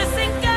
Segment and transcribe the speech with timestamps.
[0.00, 0.49] Nuestro amor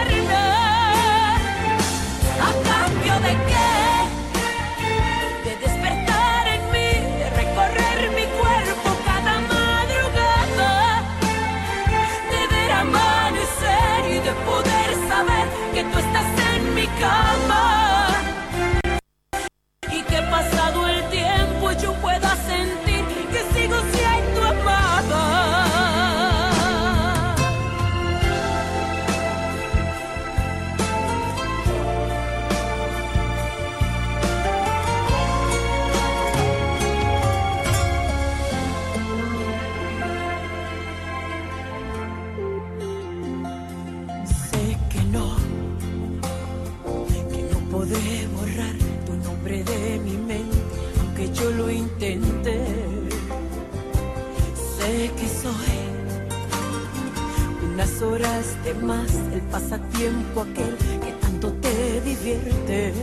[58.81, 62.93] más el pasatiempo aquel que tanto te divierte.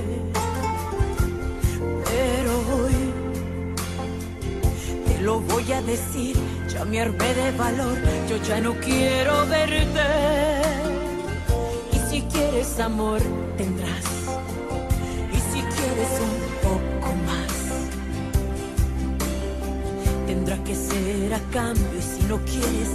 [2.05, 3.13] Pero hoy
[5.07, 6.37] te lo voy a decir,
[6.69, 7.97] ya me armé de valor,
[8.29, 10.09] yo ya no quiero verte.
[11.93, 13.21] Y si quieres amor,
[13.57, 14.07] tendrás.
[15.33, 17.55] Y si quieres un poco más,
[20.27, 21.99] tendrá que ser a cambio.
[21.99, 22.91] Y si no quieres,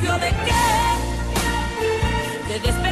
[0.00, 0.64] de qué?
[2.48, 2.89] De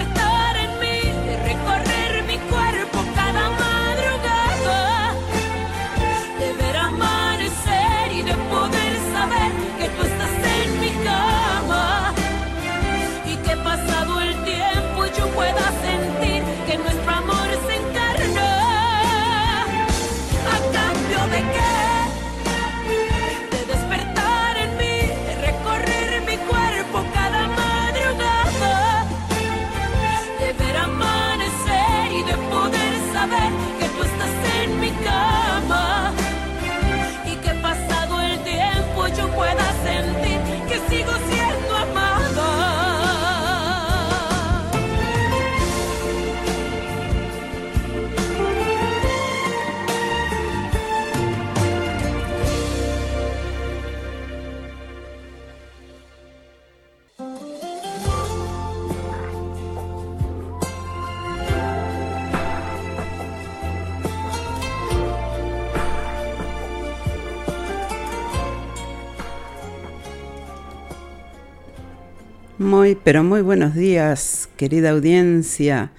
[72.59, 75.93] Muy, pero muy buenos días, querida audiencia.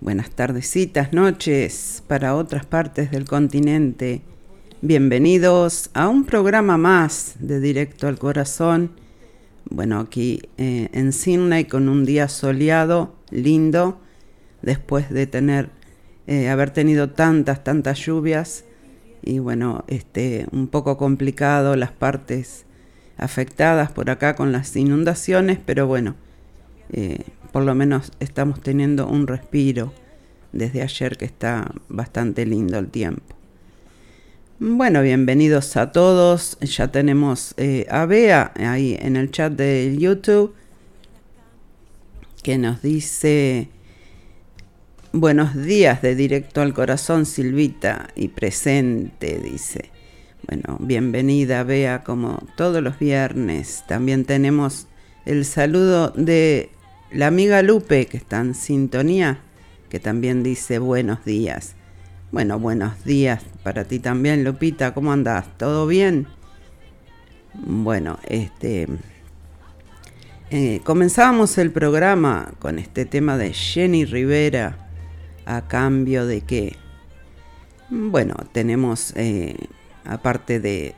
[0.00, 4.22] Buenas tardecitas, noches para otras partes del continente.
[4.82, 8.90] Bienvenidos a un programa más de Directo al Corazón.
[9.66, 14.00] Bueno, aquí eh, en Sydney con un día soleado, lindo,
[14.62, 15.70] después de tener,
[16.26, 18.64] eh, haber tenido tantas, tantas lluvias
[19.22, 22.66] y bueno, este, un poco complicado las partes
[23.20, 26.16] afectadas por acá con las inundaciones, pero bueno,
[26.90, 27.18] eh,
[27.52, 29.92] por lo menos estamos teniendo un respiro
[30.52, 33.36] desde ayer que está bastante lindo el tiempo.
[34.58, 36.58] Bueno, bienvenidos a todos.
[36.60, 40.54] Ya tenemos eh, a Bea ahí en el chat de YouTube
[42.42, 43.68] que nos dice
[45.12, 49.90] buenos días de directo al corazón Silvita y presente, dice.
[50.46, 53.84] Bueno, bienvenida Bea como todos los viernes.
[53.86, 54.86] También tenemos
[55.26, 56.70] el saludo de
[57.12, 59.40] la amiga Lupe que está en sintonía,
[59.88, 61.74] que también dice buenos días.
[62.32, 64.94] Bueno, buenos días para ti también, Lupita.
[64.94, 65.46] ¿Cómo andás?
[65.58, 66.26] ¿Todo bien?
[67.54, 68.88] Bueno, este
[70.50, 74.88] eh, comenzábamos el programa con este tema de Jenny Rivera
[75.44, 76.76] a cambio de que,
[77.88, 79.54] bueno, tenemos eh,
[80.04, 80.94] aparte de,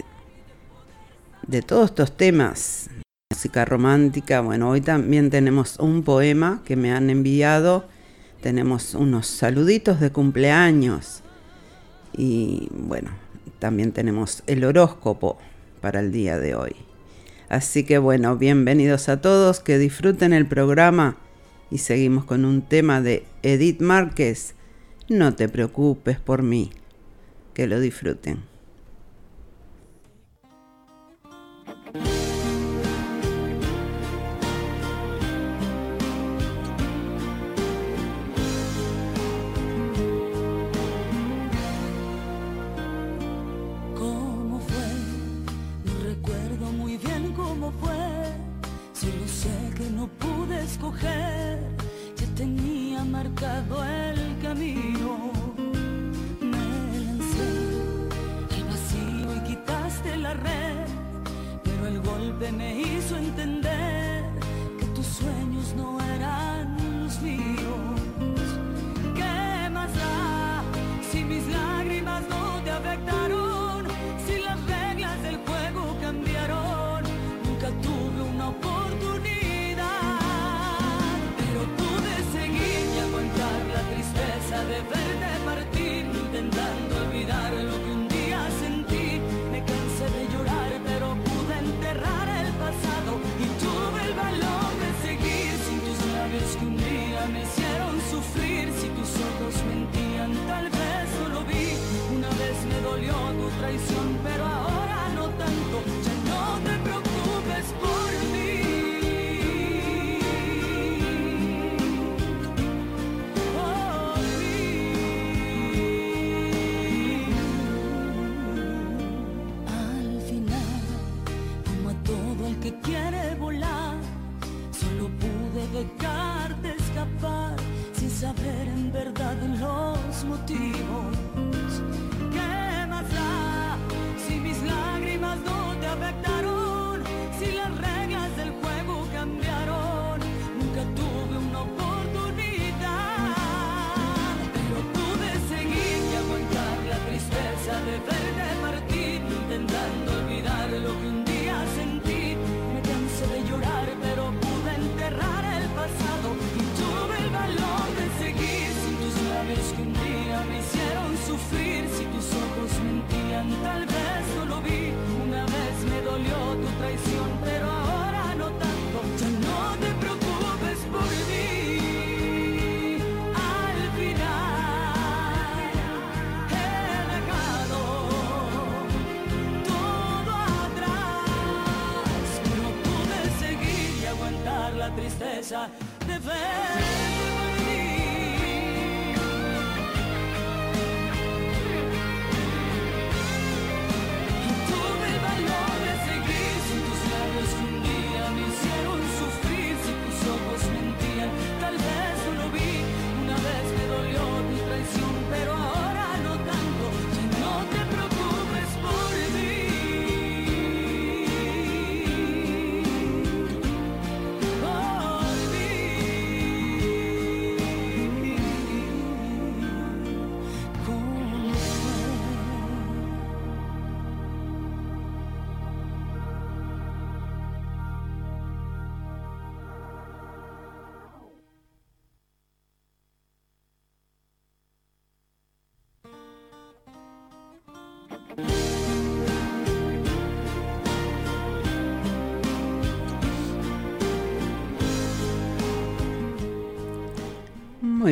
[1.46, 2.90] de todos estos temas,
[3.31, 7.87] música romántica, bueno, hoy también tenemos un poema que me han enviado,
[8.40, 11.22] tenemos unos saluditos de cumpleaños
[12.12, 13.10] y bueno,
[13.58, 15.38] también tenemos el horóscopo
[15.81, 16.76] para el día de hoy.
[17.48, 21.16] Así que bueno, bienvenidos a todos, que disfruten el programa
[21.70, 24.55] y seguimos con un tema de Edith Márquez.
[25.08, 26.70] No te preocupes por mí,
[27.55, 28.51] que lo disfruten.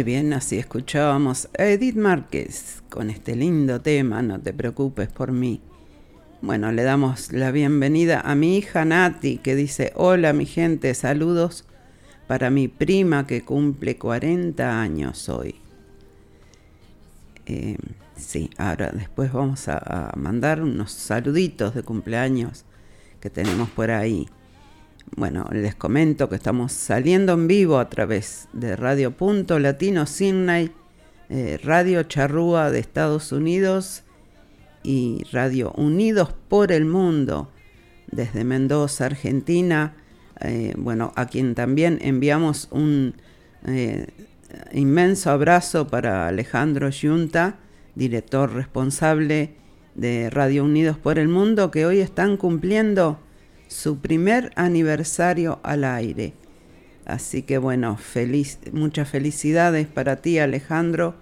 [0.01, 5.31] Muy bien, así escuchábamos a Edith Márquez con este lindo tema, no te preocupes por
[5.31, 5.61] mí.
[6.41, 11.67] Bueno, le damos la bienvenida a mi hija Nati que dice, hola mi gente, saludos
[12.27, 15.57] para mi prima que cumple 40 años hoy.
[17.45, 17.77] Eh,
[18.17, 22.65] sí, ahora después vamos a mandar unos saluditos de cumpleaños
[23.21, 24.27] que tenemos por ahí.
[25.17, 30.71] Bueno, les comento que estamos saliendo en vivo a través de Radio Punto Latino Sydney,
[31.29, 34.05] eh, Radio Charrúa de Estados Unidos
[34.85, 37.51] y Radio Unidos por el Mundo
[38.07, 39.95] desde Mendoza, Argentina.
[40.41, 43.15] Eh, bueno, a quien también enviamos un
[43.67, 44.07] eh,
[44.73, 47.57] inmenso abrazo para Alejandro Yunta,
[47.97, 49.55] director responsable
[49.97, 53.19] de Radio Unidos por el Mundo, que hoy están cumpliendo
[53.71, 56.35] su primer aniversario al aire.
[57.07, 61.15] Así que bueno, feliz, muchas felicidades para ti Alejandro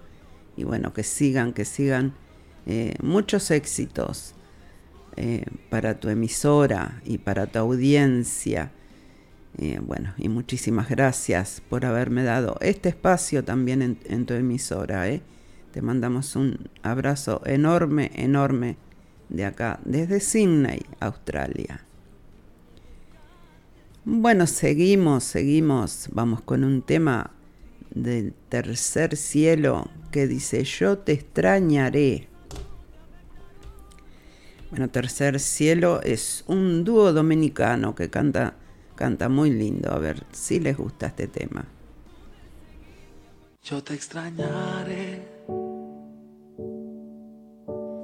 [0.57, 2.15] y bueno, que sigan, que sigan
[2.65, 4.33] eh, muchos éxitos
[5.15, 8.71] eh, para tu emisora y para tu audiencia.
[9.59, 15.05] Eh, bueno, y muchísimas gracias por haberme dado este espacio también en, en tu emisora.
[15.71, 18.77] Te mandamos un abrazo enorme, enorme
[19.29, 21.85] de acá, desde Sydney, Australia.
[24.05, 26.07] Bueno, seguimos, seguimos.
[26.13, 27.31] Vamos con un tema
[27.89, 32.29] del tercer cielo que dice, yo te extrañaré.
[34.69, 38.55] Bueno, tercer cielo es un dúo dominicano que canta,
[38.95, 39.91] canta muy lindo.
[39.91, 41.65] A ver si les gusta este tema.
[43.63, 45.27] Yo te extrañaré,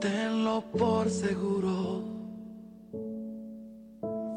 [0.01, 2.14] tenlo por seguro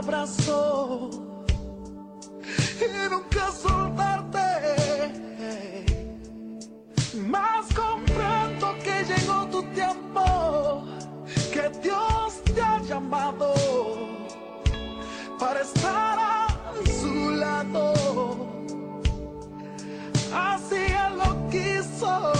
[0.00, 1.10] abrazo
[2.80, 4.48] y nunca soltarte.
[7.34, 10.84] Más comprendo que llegó tu tiempo,
[11.52, 13.52] que Dios te ha llamado
[15.38, 16.46] para estar a
[17.00, 17.92] su lado.
[20.32, 22.39] Así Él lo quiso.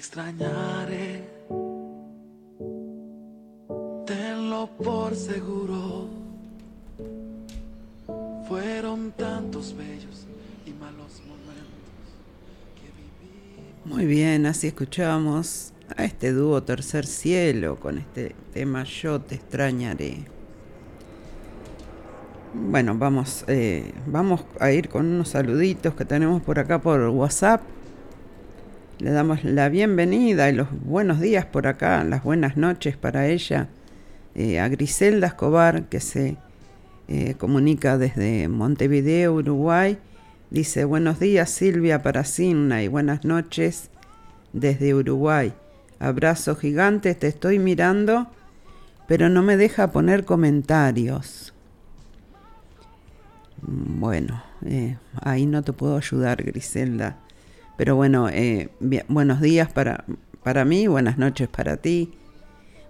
[0.00, 1.28] extrañaré,
[4.06, 6.08] tenlo por seguro.
[8.48, 10.26] Fueron tantos bellos
[10.64, 12.06] y malos momentos
[12.76, 13.94] que viví.
[13.94, 20.24] Muy bien, así escuchamos a este dúo Tercer Cielo con este tema Yo te extrañaré.
[22.54, 27.60] Bueno, vamos, eh, vamos a ir con unos saluditos que tenemos por acá por WhatsApp.
[29.00, 33.68] Le damos la bienvenida y los buenos días por acá, las buenas noches para ella,
[34.34, 36.36] eh, a Griselda Escobar, que se
[37.08, 39.96] eh, comunica desde Montevideo, Uruguay.
[40.50, 43.88] Dice, buenos días Silvia para Sinna y buenas noches
[44.52, 45.54] desde Uruguay.
[45.98, 48.26] Abrazo gigante, te estoy mirando,
[49.08, 51.54] pero no me deja poner comentarios.
[53.62, 57.16] Bueno, eh, ahí no te puedo ayudar, Griselda.
[57.80, 58.68] Pero bueno, eh,
[59.08, 60.04] buenos días para,
[60.42, 62.12] para mí, buenas noches para ti.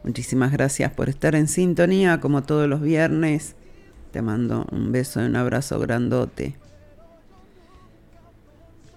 [0.03, 3.55] Muchísimas gracias por estar en sintonía como todos los viernes.
[4.11, 6.57] Te mando un beso y un abrazo grandote.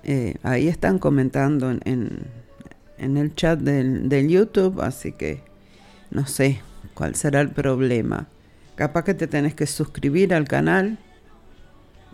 [0.04, 2.22] Eh, ahí están comentando en, en,
[2.98, 5.44] en el chat del, del, YouTube, así que
[6.10, 6.64] no sé
[6.96, 8.30] cuál será el problema.
[8.74, 10.98] Capaz que te tenés que suscribir al canal.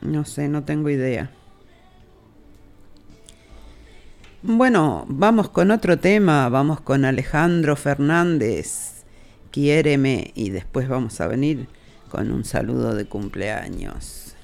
[0.02, 1.32] No sé, no tengo idea.
[4.42, 9.04] Bueno, vamos con otro tema, vamos con Alejandro Fernández,
[9.52, 11.68] quiéreme, y después vamos a venir
[12.10, 14.38] con un saludo de cumpleaños.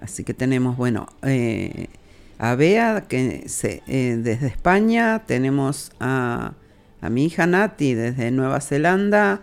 [0.00, 1.86] Así que tenemos, bueno, eh,
[2.38, 6.54] a Bea, que se, eh, desde España, tenemos a,
[7.00, 9.42] a, mi hija Nati desde Nueva Zelanda,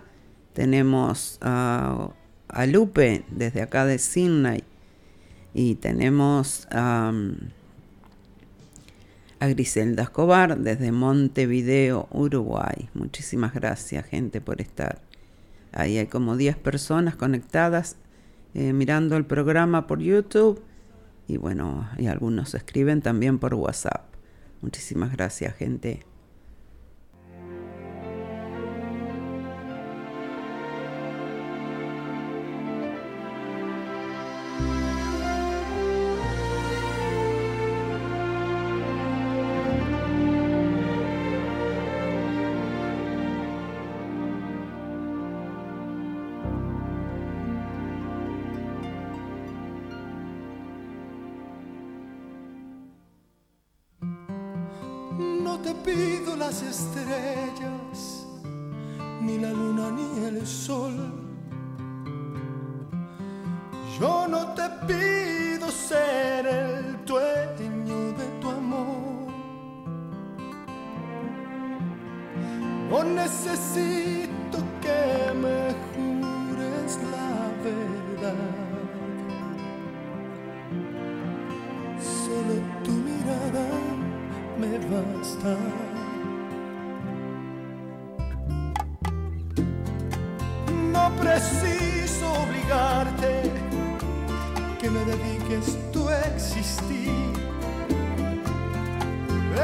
[0.52, 2.10] tenemos a,
[2.48, 4.64] a Lupe desde acá de Sydney
[5.54, 7.12] y tenemos a
[9.40, 12.88] Griselda Escobar desde Montevideo, Uruguay.
[12.94, 15.00] Muchísimas gracias, gente, por estar.
[15.72, 17.96] Ahí hay como 10 personas conectadas
[18.54, 20.62] eh, mirando el programa por YouTube.
[21.28, 24.06] Y bueno, y algunos escriben también por WhatsApp.
[24.62, 26.04] Muchísimas gracias, gente.
[95.92, 97.32] Tu existir.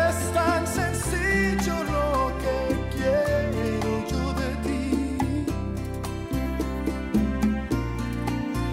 [0.08, 2.56] Es tan sencillo lo que
[2.96, 5.46] quiero yo de ti.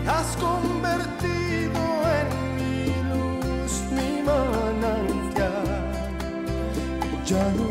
[0.08, 1.82] Has convertido
[2.20, 2.74] en mi
[3.12, 5.68] luz, mi manantial.
[7.26, 7.69] Ya no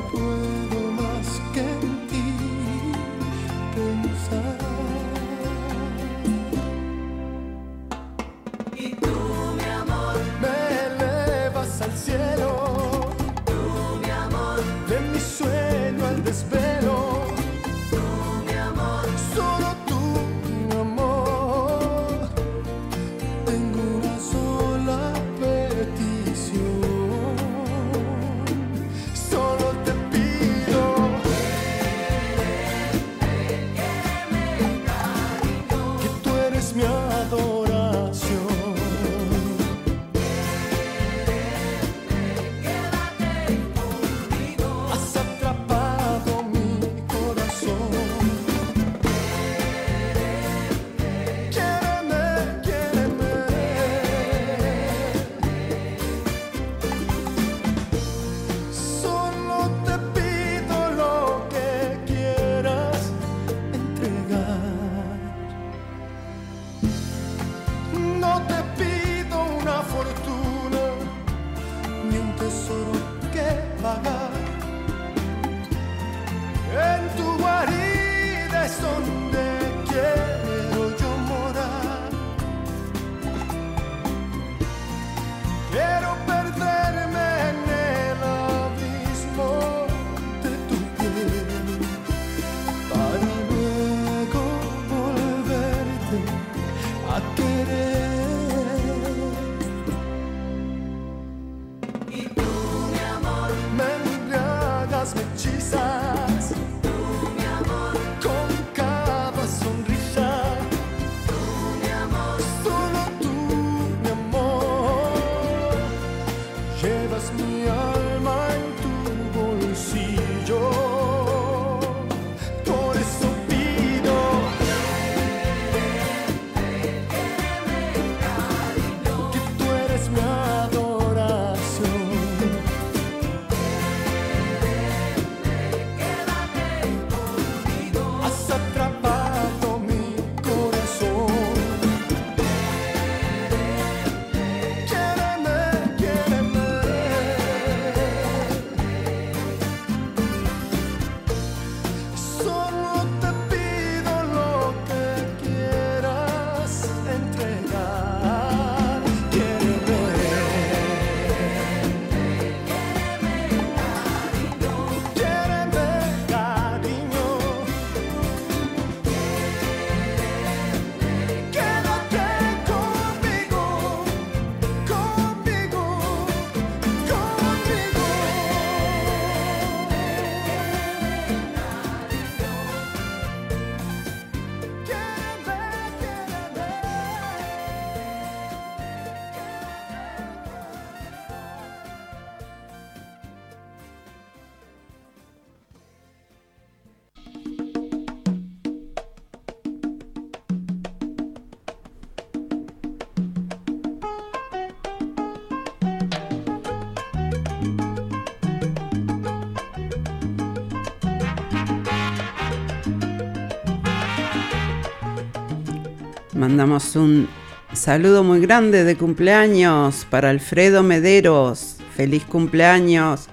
[216.38, 217.29] Mandamos un
[217.72, 221.79] saludo muy grande de cumpleaños para Alfredo Mederos.
[221.96, 223.27] Feliz cumpleaños,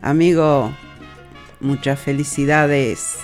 [0.00, 0.72] amigo.
[1.58, 3.16] Muchas felicidades.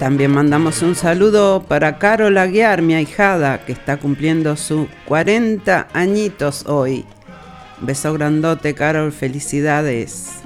[0.00, 6.66] También mandamos un saludo para Carol Aguiar, mi ahijada, que está cumpliendo sus 40 añitos
[6.66, 7.04] hoy.
[7.82, 10.40] Beso grandote, Carol, felicidades.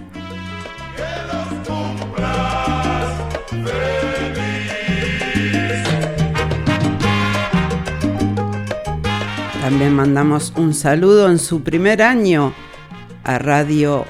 [9.61, 12.53] También mandamos un saludo en su primer año
[13.25, 14.05] a Radio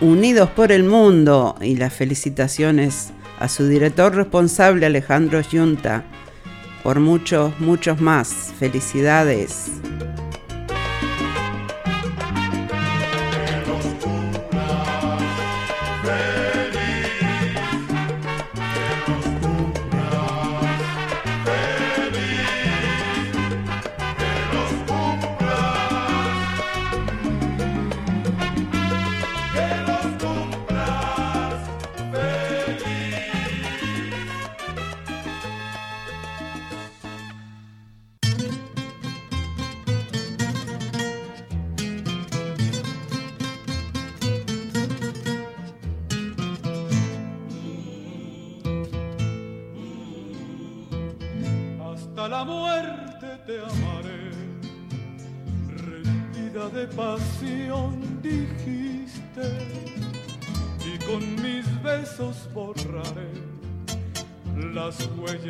[0.00, 6.04] Unidos por el Mundo y las felicitaciones a su director responsable Alejandro Yunta
[6.82, 8.52] por muchos, muchos más.
[8.58, 9.70] Felicidades.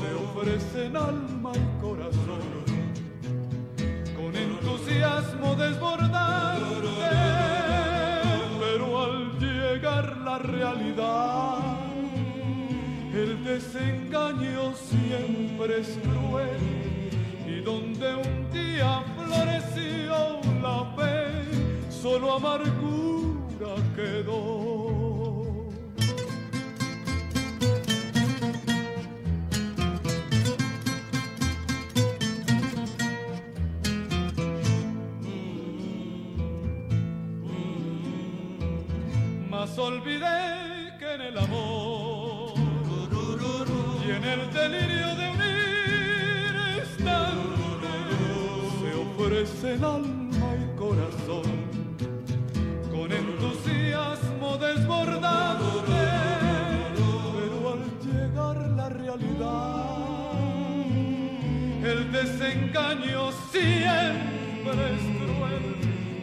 [0.00, 2.42] se ofrecen alma y corazón.
[4.16, 7.10] Con entusiasmo desbordante,
[8.60, 11.58] pero al llegar la realidad,
[13.12, 16.78] el desengaño siempre es cruel.
[17.46, 23.08] Y donde un día floreció la fe, solo amargura
[23.96, 24.97] quedó.
[39.60, 42.52] Mas olvidé que en el amor
[44.06, 46.52] y en el delirio de unir
[48.78, 51.42] se ofrecen alma y corazón
[52.92, 56.04] con entusiasmo desbordante,
[57.34, 60.36] pero al llegar la realidad,
[61.82, 65.66] el desengaño siempre es cruel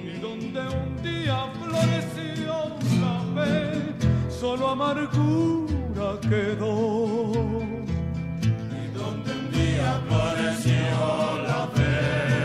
[0.05, 2.53] y donde un día floreció
[3.01, 3.24] la
[4.29, 7.31] solo amargura quedó.
[8.41, 10.81] Y donde un día floreció
[11.47, 12.44] la fe,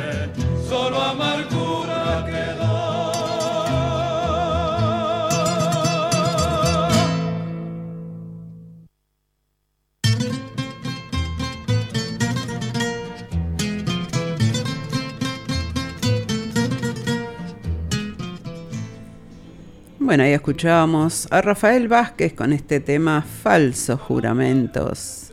[20.11, 25.31] Bueno, ahí escuchábamos a Rafael Vázquez con este tema Falsos Juramentos.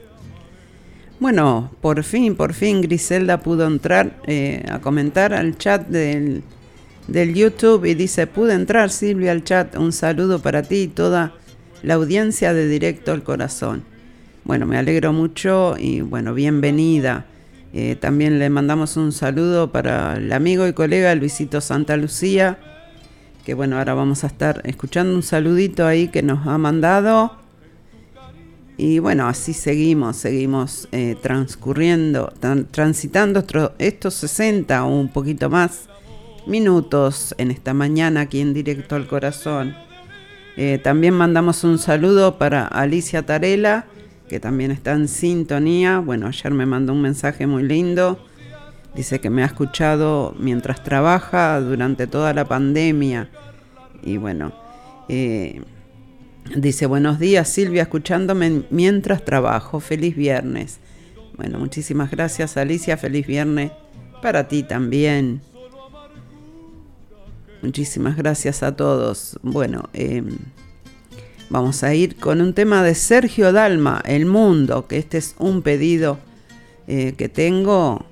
[1.19, 6.43] Bueno, por fin, por fin Griselda pudo entrar eh, a comentar al chat del,
[7.07, 11.33] del YouTube y dice, pude entrar Silvia al chat, un saludo para ti y toda
[11.81, 13.83] la audiencia de Directo al Corazón.
[14.43, 17.25] Bueno, me alegro mucho y bueno, bienvenida.
[17.73, 22.59] Eh, también le mandamos un saludo para el amigo y colega Luisito Santa Lucía,
[23.47, 27.31] que bueno, ahora vamos a estar escuchando un saludito ahí que nos ha mandado.
[28.75, 33.45] Y bueno, así seguimos, seguimos eh, transcurriendo, tran- transitando
[33.79, 35.88] estos 60 o un poquito más
[36.45, 39.73] minutos en esta mañana aquí en Directo al Corazón.
[40.57, 43.86] Eh, también mandamos un saludo para Alicia Tarela,
[44.27, 45.99] que también está en sintonía.
[45.99, 48.19] Bueno, ayer me mandó un mensaje muy lindo.
[48.95, 53.30] Dice que me ha escuchado mientras trabaja durante toda la pandemia.
[54.04, 54.54] Y bueno,
[55.10, 55.62] eh,
[56.56, 59.80] dice buenos días Silvia, escuchándome mientras trabajo.
[59.80, 60.80] Feliz viernes.
[61.36, 62.97] Bueno, muchísimas gracias Alicia.
[62.97, 63.71] Feliz viernes
[64.21, 65.41] para ti también.
[67.62, 69.39] Muchísimas gracias a todos.
[69.41, 70.23] Bueno, eh,
[71.50, 75.62] vamos a ir con un tema de Sergio Dalma, El Mundo, que este es un
[75.62, 76.19] pedido
[76.88, 78.06] eh, que tengo.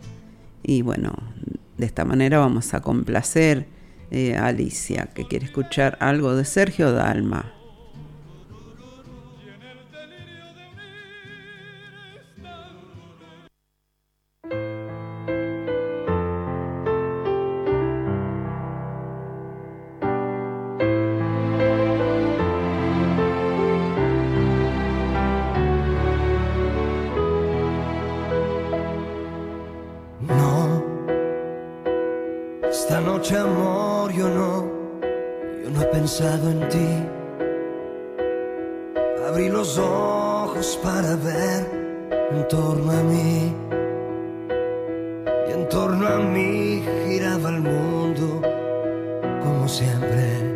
[0.68, 1.14] Y bueno,
[1.78, 3.68] de esta manera vamos a complacer
[4.10, 7.55] eh, a Alicia, que quiere escuchar algo de Sergio Dalma.
[36.06, 36.90] Pensado en ti.
[39.28, 41.66] Abrí los ojos para ver
[42.32, 43.52] en torno a mí.
[45.48, 48.40] Y en torno a mí giraba el mundo
[49.44, 50.55] como siempre.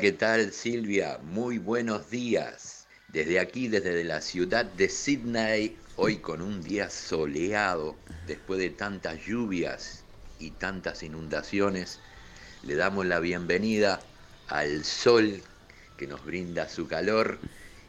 [0.00, 1.18] ¿Qué tal Silvia?
[1.24, 2.86] Muy buenos días.
[3.08, 7.96] Desde aquí, desde la ciudad de Sydney, hoy con un día soleado,
[8.28, 10.04] después de tantas lluvias
[10.38, 11.98] y tantas inundaciones,
[12.62, 14.00] le damos la bienvenida
[14.46, 15.42] al sol
[15.96, 17.40] que nos brinda su calor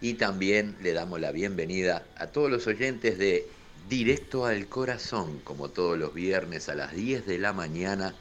[0.01, 3.47] y también le damos la bienvenida a todos los oyentes de
[3.87, 8.15] Directo al Corazón, como todos los viernes a las 10 de la mañana,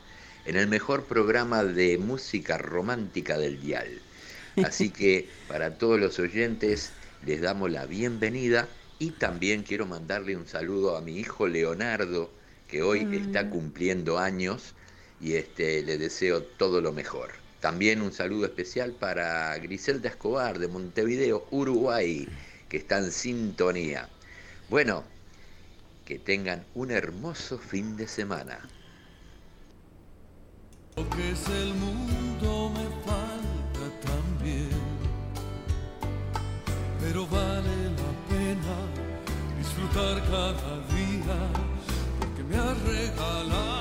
[0.48, 4.00] en el mejor programa de música romántica del dial.
[4.64, 6.90] Así que para todos los oyentes
[7.26, 8.66] les damos la bienvenida
[8.98, 12.30] y también quiero mandarle un saludo a mi hijo Leonardo,
[12.66, 14.74] que hoy está cumpliendo años
[15.20, 17.32] y este, le deseo todo lo mejor.
[17.60, 22.26] También un saludo especial para Griselda Escobar de Montevideo, Uruguay,
[22.70, 24.08] que está en sintonía.
[24.70, 25.04] Bueno,
[26.06, 28.66] que tengan un hermoso fin de semana.
[30.98, 34.80] Lo que es el mundo me falta también,
[37.00, 38.76] pero vale la pena
[39.56, 41.38] disfrutar cada día,
[42.18, 43.77] porque me ha regalado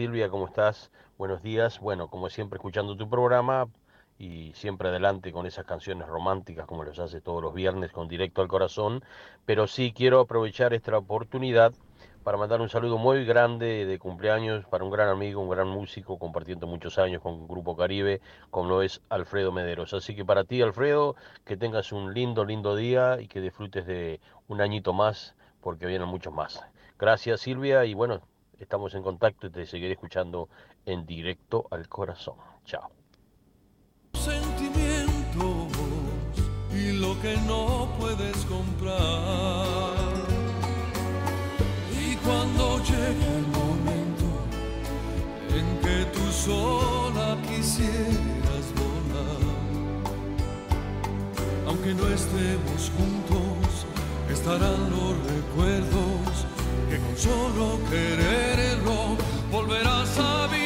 [0.00, 0.90] Silvia, ¿cómo estás?
[1.18, 1.78] Buenos días.
[1.78, 3.68] Bueno, como siempre escuchando tu programa
[4.18, 8.40] y siempre adelante con esas canciones románticas como los hace todos los viernes con Directo
[8.40, 9.04] al Corazón,
[9.44, 11.74] pero sí quiero aprovechar esta oportunidad
[12.24, 16.18] para mandar un saludo muy grande de cumpleaños para un gran amigo, un gran músico,
[16.18, 19.92] compartiendo muchos años con Grupo Caribe, como lo es Alfredo Mederos.
[19.92, 24.18] Así que para ti, Alfredo, que tengas un lindo, lindo día y que disfrutes de
[24.48, 26.64] un añito más, porque vienen muchos más.
[26.98, 28.22] Gracias, Silvia, y bueno,
[28.60, 30.48] estamos en contacto y te seguiré escuchando
[30.86, 32.36] en directo al corazón.
[32.64, 32.90] Chao.
[34.14, 35.72] Sentimientos
[36.72, 40.20] y lo que no puedes comprar
[42.24, 44.26] cuando llegue el momento
[45.58, 49.42] en que tú sola quisieras volar.
[51.66, 53.86] Aunque no estemos juntos,
[54.30, 56.09] estarán los recuerdos
[56.90, 59.16] que con solo quererlo
[59.52, 60.59] volverás a vivirlos.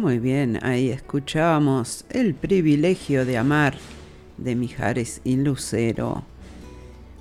[0.00, 3.76] Muy bien, ahí escuchábamos El privilegio de amar
[4.38, 6.24] de Mijares y Lucero.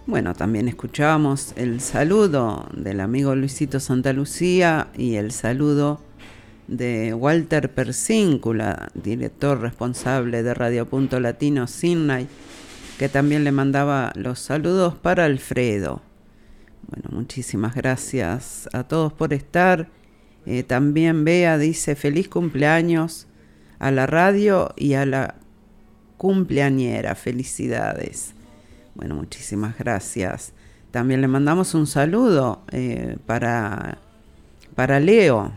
[0.06, 6.00] Bueno, también escuchábamos el saludo del amigo Luisito Santa Lucía y el saludo
[6.70, 12.30] de Walter Persíncula, director responsable de Radio Punto Latino Sydney,
[12.98, 16.02] que también le mandaba los saludos para Alfredo.
[16.88, 19.99] Bueno, muchísimas gracias a todos por estar.
[20.52, 23.28] Eh, también Bea dice feliz cumpleaños
[23.78, 25.36] a la radio y a la
[26.18, 27.14] cumpleañera.
[27.14, 28.34] Felicidades.
[28.96, 30.54] Bueno, muchísimas gracias.
[30.90, 34.00] También le mandamos un saludo eh, para,
[34.74, 35.52] para Leo,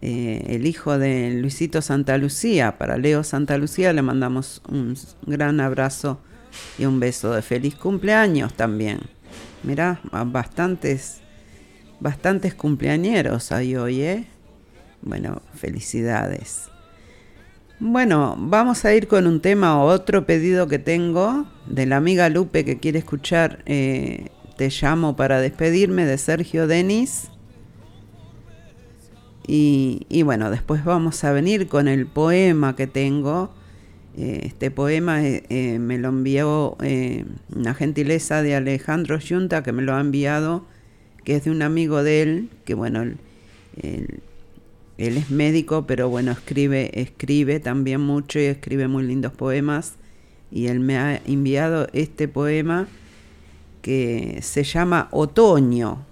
[0.00, 2.78] eh, el hijo de Luisito Santa Lucía.
[2.78, 6.18] Para Leo Santa Lucía le mandamos un gran abrazo
[6.78, 9.00] y un beso de feliz cumpleaños también.
[9.64, 11.20] Mirá, bastantes
[12.04, 14.26] bastantes cumpleañeros hay hoy, ¿eh?
[15.00, 16.68] Bueno, felicidades.
[17.80, 22.28] Bueno, vamos a ir con un tema o otro pedido que tengo de la amiga
[22.28, 24.28] Lupe que quiere escuchar eh,
[24.58, 27.30] Te llamo para despedirme de Sergio Denis.
[29.46, 33.54] Y, y, bueno, después vamos a venir con el poema que tengo.
[34.14, 36.76] Eh, este poema eh, me lo envió
[37.56, 40.73] una gentileza de Alejandro Yunta que me lo ha enviado
[41.24, 43.16] que es de un amigo de él, que bueno, él,
[44.98, 49.94] él, es médico, pero bueno, escribe, escribe también mucho y escribe muy lindos poemas.
[50.50, 52.86] Y él me ha enviado este poema
[53.82, 56.06] que se llama Otoño,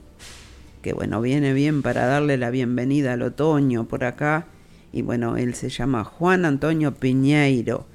[0.82, 4.46] que bueno, viene bien para darle la bienvenida al otoño por acá.
[4.92, 7.86] Y bueno, él se llama Juan Antonio Piñeiro,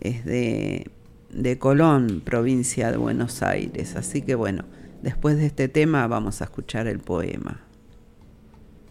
[0.00, 0.90] es de,
[1.30, 3.96] de Colón, provincia de Buenos Aires.
[3.96, 4.64] Así que bueno,
[5.02, 7.60] Después de este tema vamos a escuchar el poema.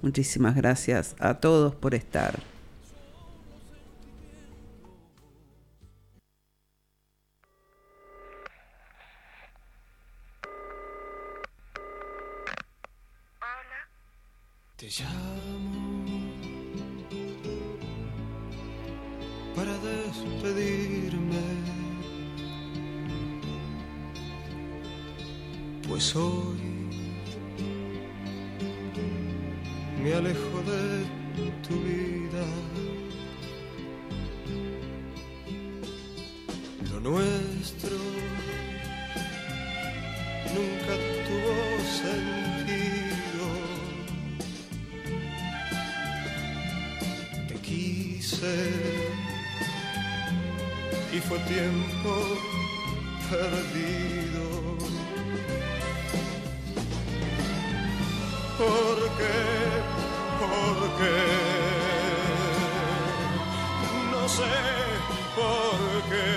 [0.01, 2.39] Muchísimas gracias a todos por estar.
[14.78, 15.26] Te llamo
[25.97, 26.59] pues hoy
[30.03, 31.05] me alejo de
[31.67, 32.45] tu vida.
[36.91, 37.97] Lo nuestro
[40.53, 40.93] nunca
[41.25, 41.55] tuvo
[42.03, 43.45] sentido.
[47.47, 48.55] Te quise
[51.11, 52.11] y fue tiempo
[53.31, 55.07] perdido.
[58.58, 59.38] ¿Por qué?
[60.39, 61.20] ¿Por qué?
[64.12, 64.53] No sé
[65.36, 65.80] por
[66.10, 66.30] qué.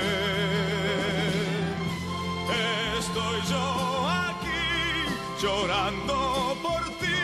[2.99, 3.65] Estoy yo
[4.07, 4.69] aquí
[5.41, 6.19] llorando
[6.63, 7.21] por ti,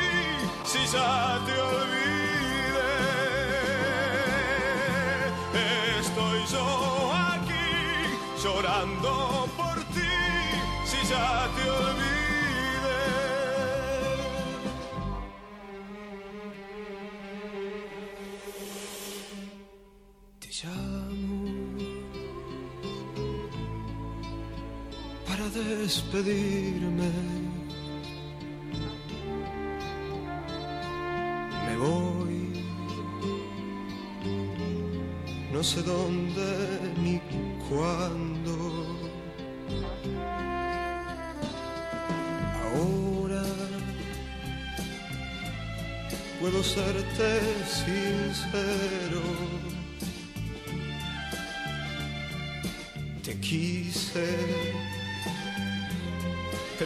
[0.64, 2.94] si ya te olvidé.
[6.00, 6.66] Estoy yo
[7.34, 7.68] aquí
[8.42, 10.14] llorando por ti,
[10.86, 12.15] si ya te olvidé.
[25.86, 27.12] Despedirme.
[31.64, 32.38] Me voy,
[35.52, 36.48] no sé dónde
[37.02, 37.20] ni
[37.68, 38.56] cuándo.
[42.64, 43.44] Ahora
[46.40, 47.28] puedo serte
[47.78, 49.22] sincero.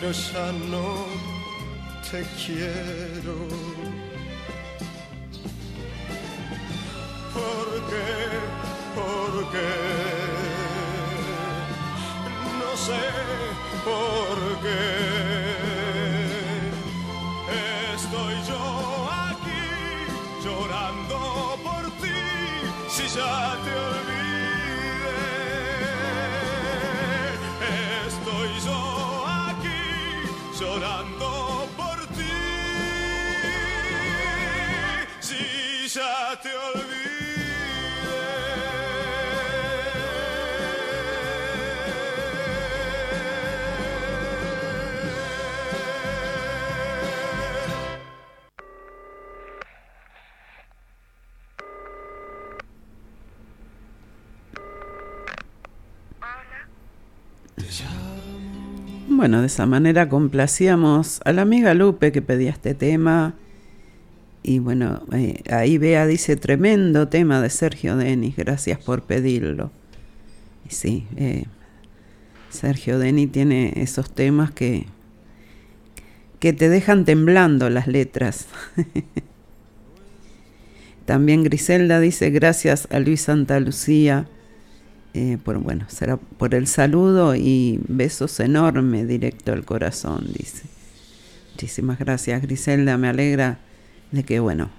[0.00, 0.50] Pero ya
[2.10, 3.36] te quiero.
[7.34, 8.08] ¿Por qué?
[8.96, 9.72] ¿Por qué?
[12.60, 13.02] No sé
[13.84, 14.82] por qué.
[17.94, 18.62] Estoy yo
[19.28, 19.64] aquí
[20.42, 21.18] llorando
[21.62, 22.20] por ti,
[22.88, 23.89] si ya te
[59.20, 63.34] Bueno, de esa manera complacíamos a la amiga Lupe que pedía este tema.
[64.42, 69.72] Y bueno, eh, ahí Bea dice tremendo tema de Sergio Denis, gracias por pedirlo.
[70.66, 71.44] Y sí, eh,
[72.48, 74.86] Sergio Denis tiene esos temas que,
[76.38, 78.46] que te dejan temblando las letras.
[81.04, 84.28] También Griselda dice gracias a Luis Santa Lucía.
[85.12, 90.64] Eh, por, bueno, será por el saludo y besos enormes directo al corazón, dice.
[91.52, 92.96] Muchísimas gracias, Griselda.
[92.96, 93.58] Me alegra
[94.12, 94.70] de que, bueno,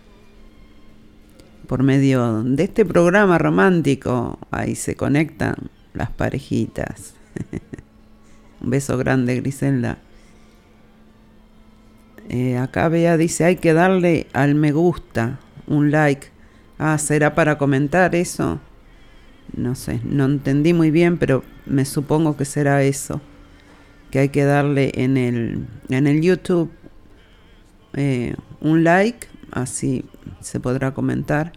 [1.67, 5.55] por medio de este programa romántico, ahí se conectan
[5.93, 7.13] las parejitas.
[8.61, 9.97] Un beso grande, Griselda.
[12.29, 16.27] Eh, acá Bea dice, hay que darle al me gusta, un like.
[16.77, 18.59] Ah, ¿será para comentar eso?
[19.55, 23.21] No sé, no entendí muy bien, pero me supongo que será eso,
[24.09, 26.71] que hay que darle en el, en el YouTube
[27.93, 30.05] eh, un like, así
[30.39, 31.53] se podrá comentar.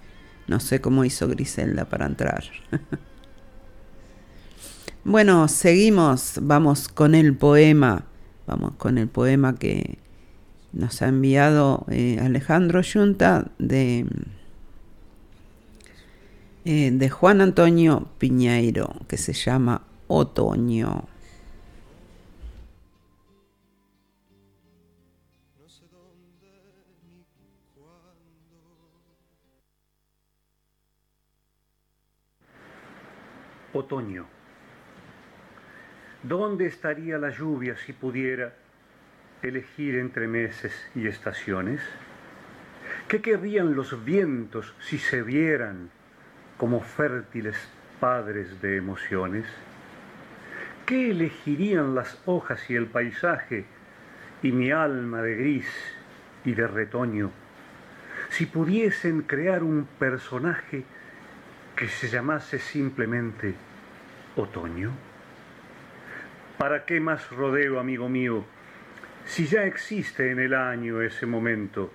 [0.47, 2.45] No sé cómo hizo Griselda para entrar.
[5.05, 8.05] bueno, seguimos, vamos con el poema,
[8.47, 9.99] vamos con el poema que
[10.72, 14.07] nos ha enviado eh, Alejandro Yunta de
[16.64, 21.04] eh, de Juan Antonio Piñeiro, que se llama Otoño.
[33.74, 34.24] Otoño.
[36.22, 38.54] ¿Dónde estaría la lluvia si pudiera
[39.42, 41.82] elegir entre meses y estaciones?
[43.08, 45.90] ¿Qué querrían los vientos si se vieran
[46.57, 47.57] como fértiles
[48.00, 49.46] padres de emociones?
[50.86, 53.64] ¿Qué elegirían las hojas y el paisaje
[54.42, 55.66] y mi alma de gris
[56.44, 57.30] y de retoño
[58.28, 60.84] si pudiesen crear un personaje
[61.76, 63.55] que se llamase simplemente
[64.36, 64.92] otoño?
[66.59, 68.44] ¿Para qué más rodeo, amigo mío,
[69.24, 71.90] si ya existe en el año ese momento?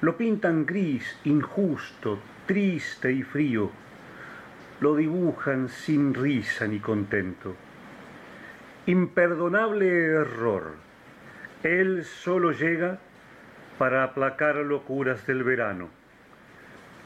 [0.00, 2.18] Lo pintan gris, injusto,
[2.48, 3.70] triste y frío,
[4.80, 7.54] lo dibujan sin risa ni contento.
[8.86, 10.74] Imperdonable error.
[11.62, 12.98] Él solo llega
[13.78, 15.90] para aplacar locuras del verano.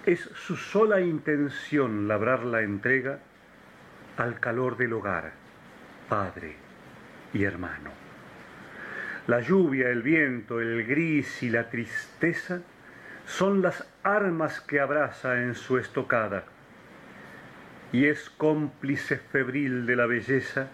[0.06, 3.18] Es su sola intención labrar la entrega
[4.16, 5.32] al calor del hogar,
[6.08, 6.54] padre
[7.34, 7.90] y hermano.
[9.26, 12.60] La lluvia, el viento, el gris y la tristeza
[13.26, 16.44] son las armas que abraza en su estocada
[17.92, 20.68] y es cómplice febril de la belleza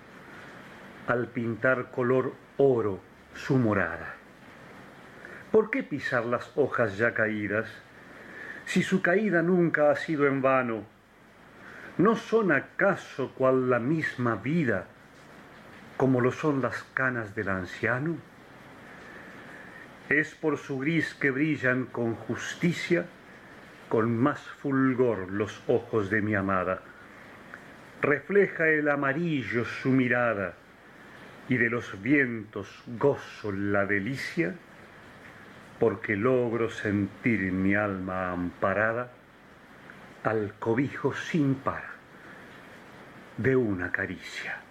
[1.07, 3.01] al pintar color oro
[3.35, 4.15] su morada.
[5.51, 7.69] ¿Por qué pisar las hojas ya caídas
[8.67, 10.85] si su caída nunca ha sido en vano?
[11.97, 14.87] ¿No son acaso cual la misma vida
[15.97, 18.17] como lo son las canas del anciano?
[20.09, 23.05] Es por su gris que brillan con justicia,
[23.89, 26.81] con más fulgor los ojos de mi amada.
[28.01, 30.55] Refleja el amarillo su mirada
[31.49, 34.55] y de los vientos gozo la delicia,
[35.79, 39.13] porque logro sentir en mi alma amparada
[40.25, 41.85] al cobijo sin par
[43.37, 44.63] de una caricia.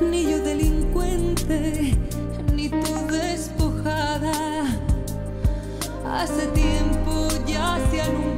[0.00, 1.94] Ni yo delincuente,
[2.54, 4.32] ni tú despojada.
[6.04, 8.37] Hace tiempo ya hacían un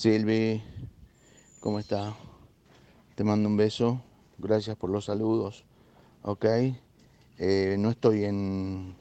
[0.00, 0.62] Silvi,
[1.60, 2.16] ¿cómo está?
[3.16, 4.00] Te mando un beso.
[4.38, 5.66] Gracias por los saludos.
[6.22, 6.46] Ok.
[7.36, 8.96] Eh, no estoy en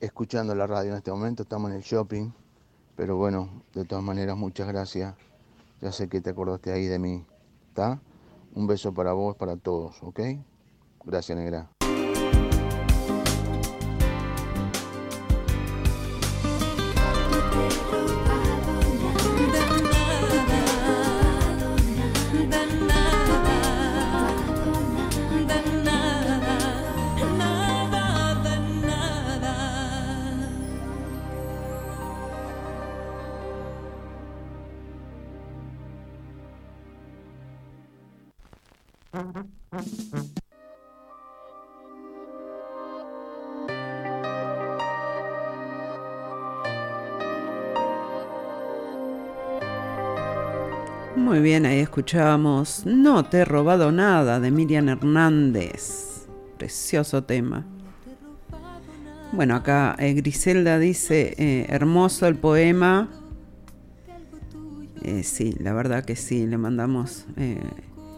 [0.00, 2.32] escuchando la radio en este momento, estamos en el shopping.
[2.96, 5.14] Pero bueno, de todas maneras, muchas gracias.
[5.80, 7.24] Ya sé que te acordaste ahí de mí.
[8.56, 10.18] Un beso para vos, para todos, ¿ok?
[11.04, 11.70] Gracias, negra.
[52.06, 56.26] Escuchábamos No te he robado nada de Miriam Hernández.
[56.58, 57.64] Precioso tema.
[59.30, 63.08] Bueno, acá eh, Griselda dice, eh, hermoso el poema.
[65.02, 67.26] Eh, sí, la verdad que sí, le mandamos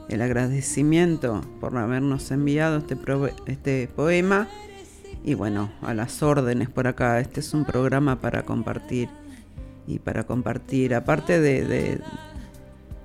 [0.08, 2.96] el agradecimiento por habernos enviado este,
[3.44, 4.48] este poema.
[5.24, 7.20] Y bueno, a las órdenes por acá.
[7.20, 9.10] Este es un programa para compartir.
[9.86, 12.00] Y para compartir, aparte de-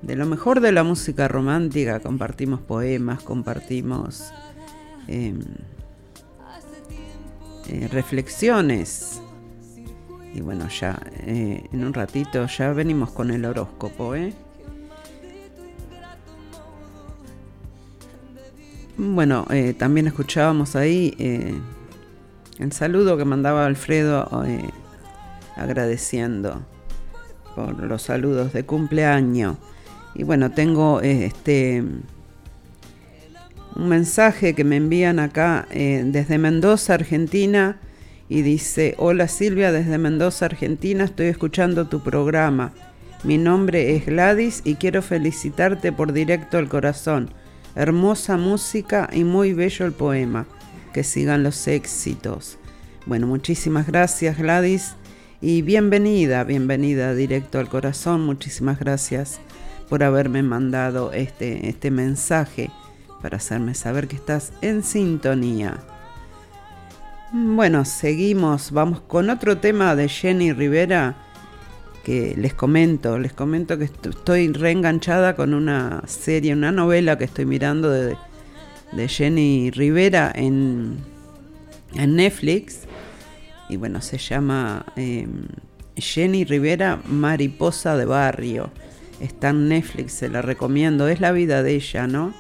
[0.01, 4.31] de lo mejor de la música romántica, compartimos poemas, compartimos
[5.07, 5.39] em,
[7.67, 9.21] eh, reflexiones.
[10.33, 14.33] Y bueno, ya eh, en un ratito ya venimos con el horóscopo, ¿eh?
[19.01, 21.57] Bueno, eh, también escuchábamos ahí eh,
[22.57, 24.69] el saludo que mandaba Alfredo eh,
[25.55, 26.63] agradeciendo
[27.55, 29.55] por los saludos de cumpleaños.
[30.19, 31.81] Y bueno, tengo eh, este
[33.77, 37.79] un mensaje que me envían acá eh, desde Mendoza, Argentina,
[38.27, 42.73] y dice, hola Silvia, desde Mendoza, Argentina, estoy escuchando tu programa.
[43.23, 47.29] Mi nombre es Gladys y quiero felicitarte por Directo al Corazón.
[47.75, 50.47] Hermosa música y muy bello el poema.
[50.93, 52.57] Que sigan los éxitos.
[53.05, 54.95] Bueno, muchísimas gracias Gladys
[55.39, 58.25] y bienvenida, bienvenida Directo al Corazón.
[58.25, 59.39] Muchísimas gracias
[59.89, 62.69] por haberme mandado este, este mensaje
[63.21, 65.77] para hacerme saber que estás en sintonía.
[67.31, 71.15] Bueno, seguimos, vamos con otro tema de Jenny Rivera
[72.03, 77.45] que les comento, les comento que estoy reenganchada con una serie, una novela que estoy
[77.45, 78.17] mirando de,
[79.07, 80.97] Jenny Rivera en,
[81.93, 82.87] en, Netflix.
[83.69, 85.45] Y bueno, se llama em,
[85.95, 88.71] Jenny Rivera Mariposa de Barrio.
[89.19, 91.07] Está en Netflix, se la recomiendo.
[91.07, 92.33] Es la vida de ella, ¿no?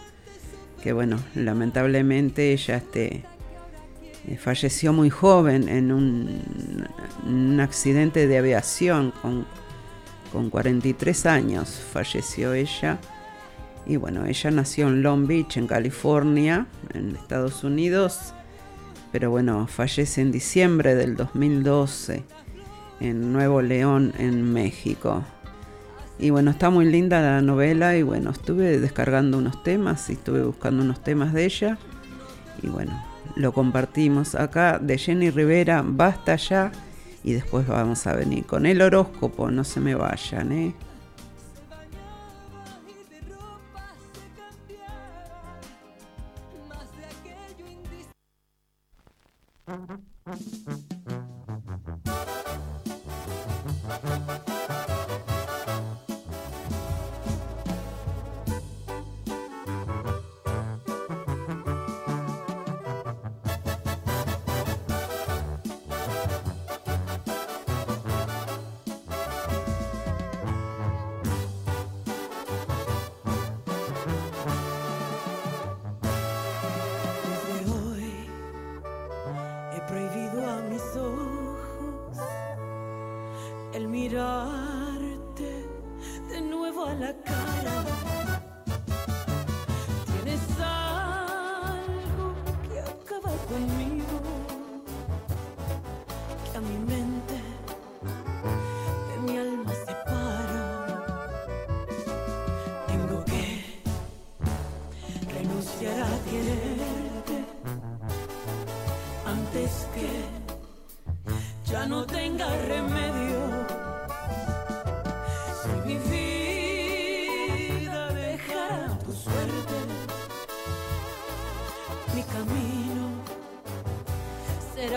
[0.81, 3.25] Que bueno, lamentablemente ella este,
[4.27, 9.45] eh, falleció muy joven en un, accidente de aviación con,
[10.31, 11.81] con 43 años.
[11.91, 12.99] Falleció ella.
[13.85, 18.33] Y bueno, ella nació en Long Beach, en California, en Estados Unidos.
[19.11, 22.23] Pero bueno, fallece en diciembre del 2012
[22.99, 25.23] en Nuevo León, en México.
[26.19, 30.43] Y bueno, está muy linda la novela y bueno, estuve descargando unos temas y estuve
[30.43, 31.77] buscando unos temas de ella.
[32.61, 33.01] Y bueno,
[33.37, 36.71] lo compartimos acá de Jenny Rivera, basta ya.
[37.23, 40.75] Y después vamos a venir con el horóscopo, no se me vayan, ¿eh?
[49.67, 50.88] Mm-hmm.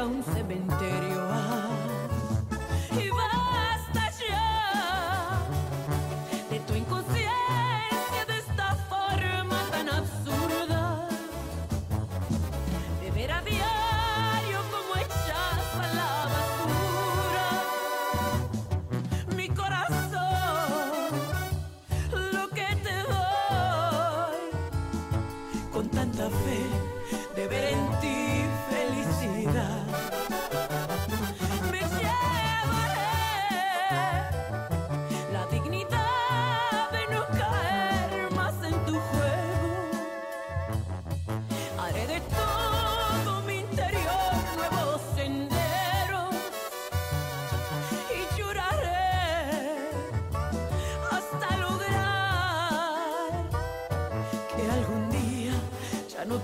[0.02, 1.21] a un cementerio.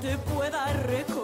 [0.00, 1.17] te pueda recordar.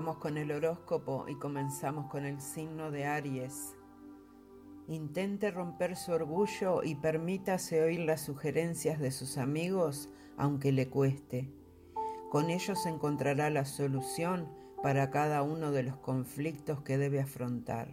[0.00, 3.76] Con el horóscopo y comenzamos con el signo de Aries.
[4.88, 11.52] Intente romper su orgullo y permítase oír las sugerencias de sus amigos, aunque le cueste.
[12.30, 14.48] Con ellos encontrará la solución
[14.82, 17.90] para cada uno de los conflictos que debe afrontar.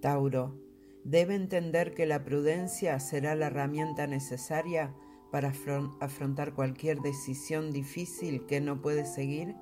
[0.00, 0.56] Tauro,
[1.02, 4.94] debe entender que la prudencia será la herramienta necesaria
[5.32, 9.56] para afron- afrontar cualquier decisión difícil que no puede seguir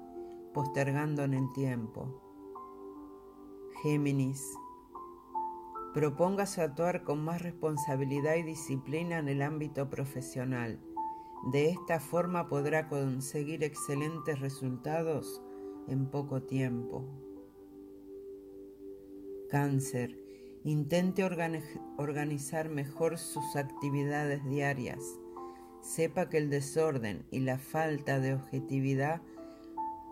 [0.53, 2.20] postergando en el tiempo.
[3.82, 4.44] Géminis,
[5.94, 10.80] propóngase actuar con más responsabilidad y disciplina en el ámbito profesional.
[11.53, 15.42] De esta forma podrá conseguir excelentes resultados
[15.88, 17.05] en poco tiempo.
[19.48, 20.16] Cáncer,
[20.62, 25.01] intente organi- organizar mejor sus actividades diarias.
[25.80, 29.22] Sepa que el desorden y la falta de objetividad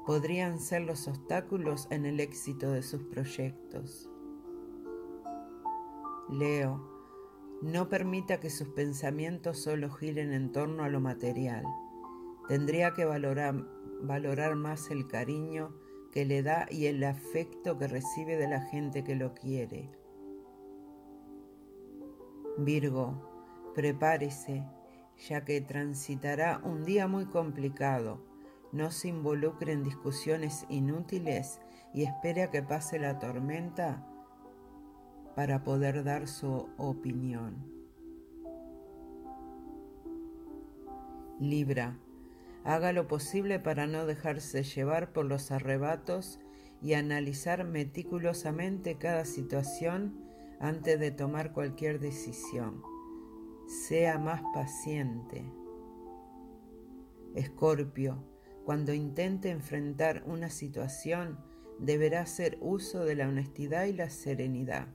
[0.09, 4.09] podrían ser los obstáculos en el éxito de sus proyectos.
[6.31, 6.81] Leo,
[7.61, 11.63] no permita que sus pensamientos solo giren en torno a lo material.
[12.49, 13.55] Tendría que valorar,
[14.01, 15.75] valorar más el cariño
[16.11, 19.91] que le da y el afecto que recibe de la gente que lo quiere.
[22.57, 24.65] Virgo, prepárese,
[25.29, 28.28] ya que transitará un día muy complicado.
[28.73, 31.61] No se involucre en discusiones inútiles
[31.95, 34.07] y espere a que pase la tormenta
[35.35, 37.79] para poder dar su opinión.
[41.39, 41.97] Libra,
[42.65, 46.41] haga lo posible para no dejarse llevar por los arrebatos
[46.83, 50.25] y analizar meticulosamente cada situación
[50.61, 52.83] antes de tomar cualquier decisión.
[53.67, 55.45] Sea más paciente.
[57.35, 58.25] Escorpio,
[58.69, 61.39] cuando intente enfrentar una situación,
[61.79, 64.89] deberá hacer uso de la honestidad y la serenidad.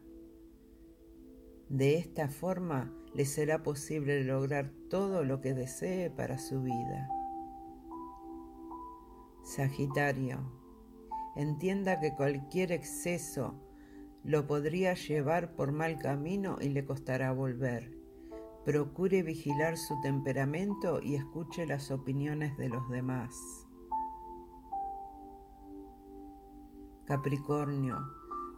[1.70, 7.10] De esta forma le será posible lograr todo lo que desee para su vida.
[9.42, 10.52] Sagitario,
[11.36, 13.60] entienda que cualquier exceso
[14.24, 17.92] lo podría llevar por mal camino y le costará volver.
[18.66, 23.63] Procure vigilar su temperamento y escuche las opiniones de los demás.
[27.06, 28.10] Capricornio,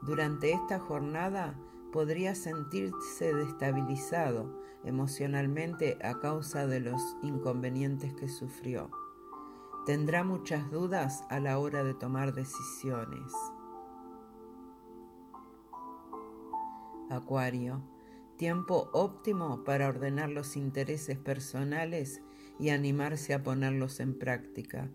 [0.04, 1.60] durante esta jornada
[1.91, 8.91] podría sentirse destabilizado emocionalmente a causa de los inconvenientes que sufrió.
[9.88, 13.32] Tendrá muchas dudas a la hora de tomar decisiones.
[17.10, 17.82] Acuario,
[18.38, 22.22] tiempo óptimo para ordenar los intereses personales
[22.60, 24.89] y animarse a ponerlos en práctica.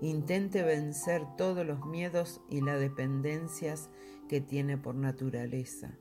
[0.00, 3.90] Intente vencer todos los miedos y las dependencias
[4.28, 5.96] que tiene por naturaleza.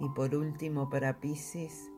[0.00, 1.90] Y por último, para Piscis,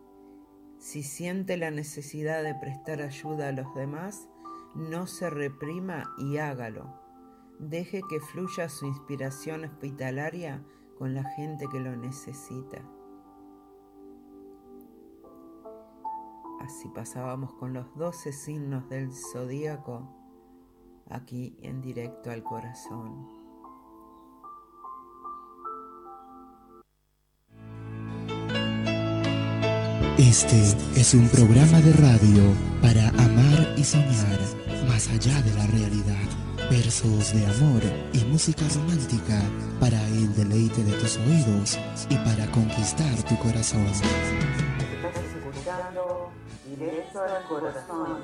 [0.78, 4.28] si siente la necesidad de prestar ayuda a los demás,
[4.74, 7.00] no se reprima y hágalo.
[7.58, 10.62] Deje que fluya su inspiración hospitalaria
[10.98, 12.82] con la gente que lo necesita.
[16.60, 20.08] Así pasábamos con los 12 signos del zodíaco
[21.08, 23.36] aquí en directo al corazón.
[30.18, 30.56] Este
[30.98, 32.42] es un programa de radio
[32.80, 34.40] para amar y soñar
[34.88, 36.26] más allá de la realidad.
[36.70, 37.82] Versos de amor
[38.12, 39.40] y música romántica
[39.78, 41.78] para el deleite de tus oídos
[42.08, 43.86] y para conquistar tu corazón.
[46.76, 48.18] Directo al corazón.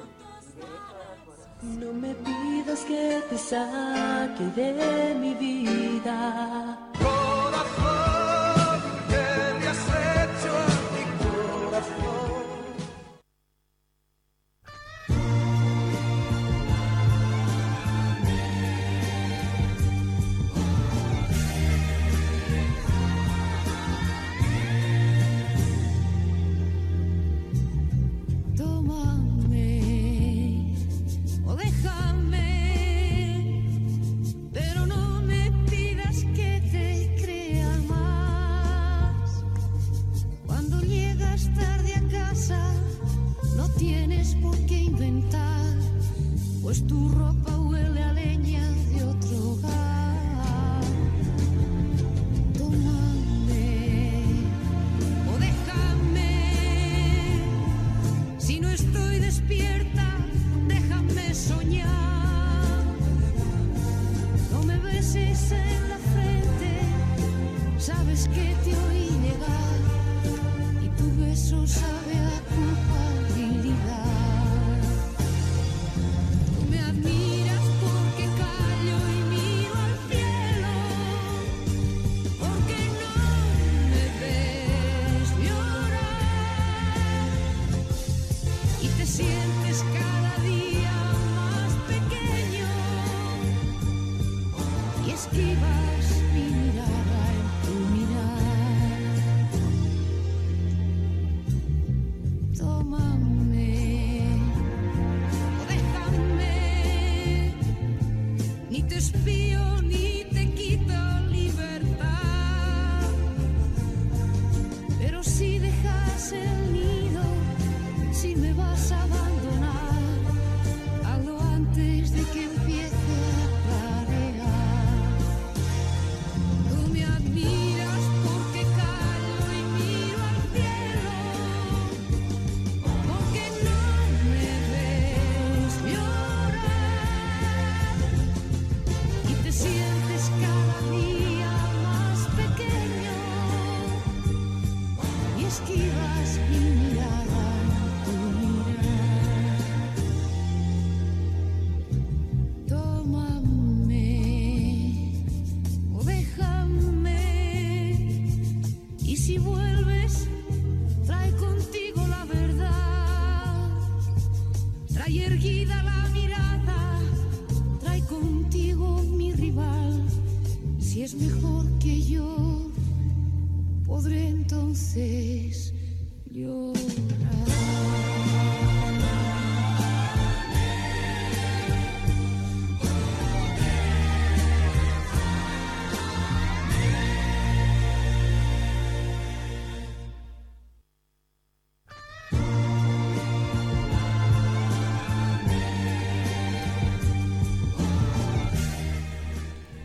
[1.63, 6.91] No me pidas que te saque de mi vida.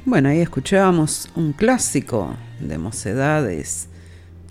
[0.08, 3.90] Bueno, ahí escuchábamos un clásico de mocedades,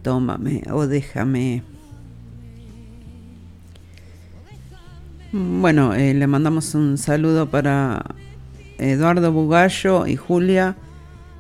[0.03, 1.63] Tómame o déjame.
[5.33, 8.05] Bueno, eh, le mandamos un saludo para
[8.77, 10.77] Eduardo Bugallo y Julia,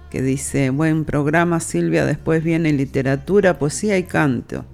[0.09, 4.65] que dice, buen programa Silvia, después viene literatura, poesía y canto.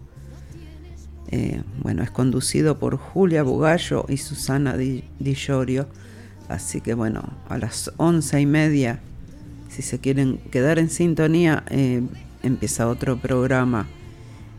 [1.32, 5.88] Eh, bueno, es conducido por Julia Bugallo y Susana Di, Di Llorio.
[6.48, 9.00] Así que bueno, a las once y media,
[9.72, 12.02] si se quieren quedar en sintonía, eh,
[12.42, 13.88] empieza otro programa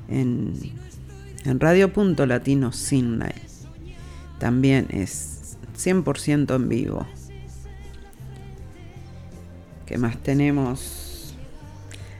[0.09, 0.53] en,
[1.45, 3.33] Radio Punto Latino Sydney.
[4.39, 7.05] También es 100% en vivo.
[9.85, 11.35] ¿Qué más tenemos?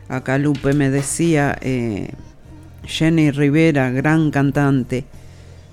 [0.07, 2.11] Acá Lupe me decía, eh,
[2.83, 5.05] Jenny Rivera, gran cantante.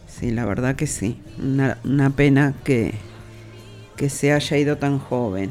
[0.07, 1.21] Sí, la verdad que sí.
[1.43, 2.95] Una, una pena que,
[3.97, 5.51] que se haya ido tan joven.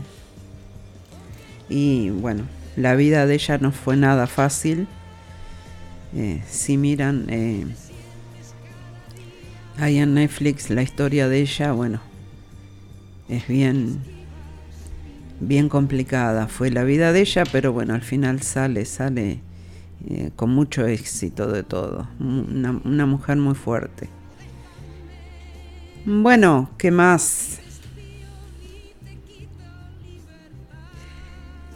[1.70, 2.44] Y bueno,
[2.76, 4.88] la vida de ella no fue nada fácil.
[6.16, 7.68] Eh, si miran eh,
[9.78, 12.02] ahí en Netflix la historia de ella, bueno,
[13.28, 14.00] es bien,
[15.40, 16.48] bien complicada.
[16.48, 19.42] Fue la vida de ella, pero bueno, al final sale, sale
[20.10, 22.08] eh, con mucho éxito de todo.
[22.20, 24.10] Una, una mujer muy fuerte.
[26.06, 27.59] Bueno, ¿qué más?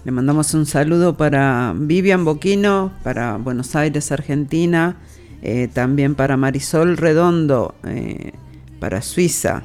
[0.06, 4.97] Le mandamos un saludo para Vivian Boquino, para Buenos Aires, Argentina,
[5.41, 8.34] eh, también para Marisol Redondo, eh,
[8.82, 9.64] para Suiza,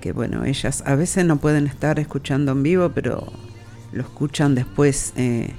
[0.00, 3.30] que bueno, ellas a veces no pueden estar escuchando en vivo, pero
[3.92, 5.52] lo escuchan después eh,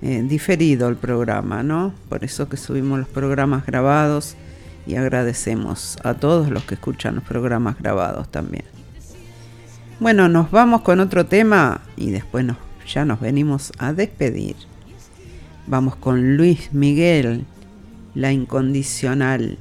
[0.00, 1.94] diferido el programa, ¿no?
[2.08, 4.34] Por eso que subimos los programas grabados
[4.84, 8.77] y agradecemos a todos los que escuchan los programas grabados también.
[10.00, 12.46] Bueno, nos vamos con otro tema y después
[12.86, 14.54] ya nos venimos a despedir.
[15.66, 17.44] Vamos con Luis Miguel,
[18.14, 19.58] la incondicional.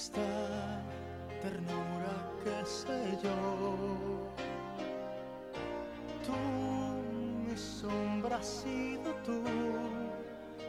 [0.00, 0.80] tristeza,
[1.42, 4.30] ternura, qué sé yo.
[6.24, 6.32] Tú,
[7.44, 9.42] mi sombra, has sido tú,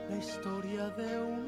[0.10, 1.41] la historia de un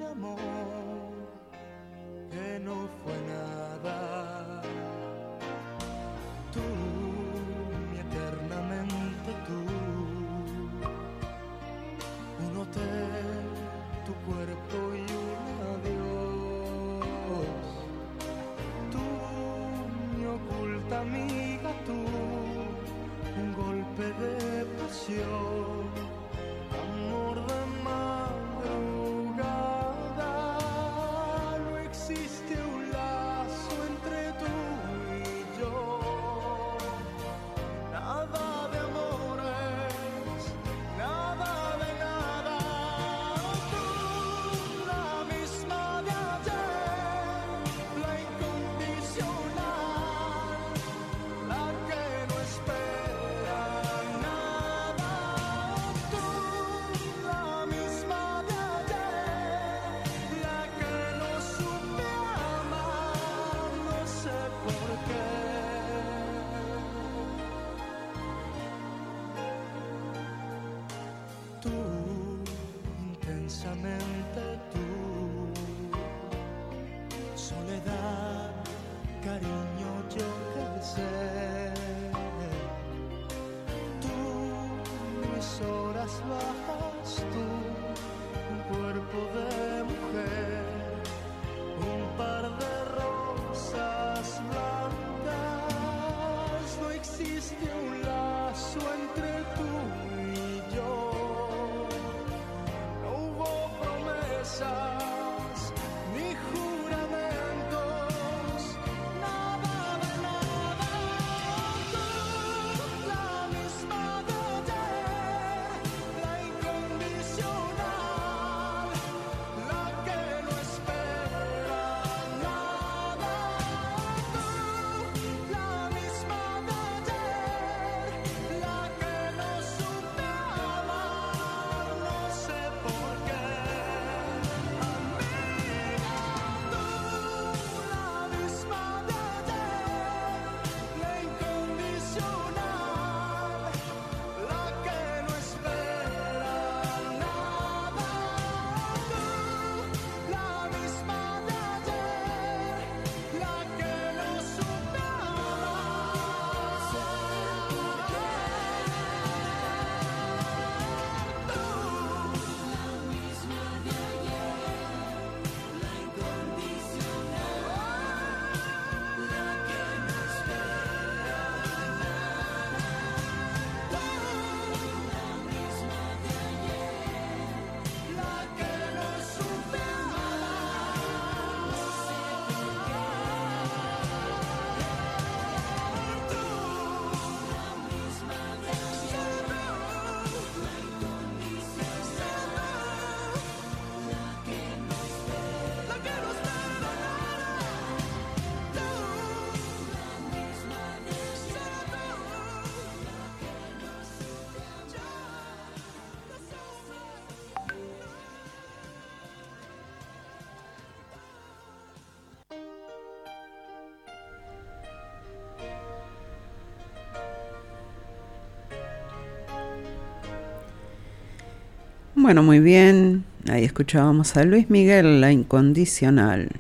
[222.24, 223.26] Bueno, muy bien.
[223.52, 226.52] Ahí escuchábamos a Luis Miguel, la incondicional.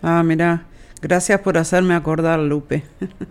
[0.00, 0.66] Ah, mira,
[1.00, 2.84] gracias por hacerme acordar, Lupe.